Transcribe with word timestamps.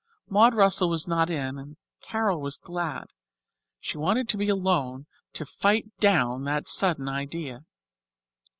Maud 0.27 0.55
Russell 0.55 0.89
was 0.89 1.07
not 1.07 1.29
in 1.29 1.59
and 1.59 1.77
Carol 2.01 2.41
was 2.41 2.57
glad. 2.57 3.09
She 3.79 3.99
wanted 3.99 4.27
to 4.29 4.37
be 4.37 4.49
alone 4.49 5.05
and 5.37 5.47
fight 5.47 5.95
down 5.97 6.43
that 6.45 6.67
sudden 6.67 7.07
idea. 7.07 7.65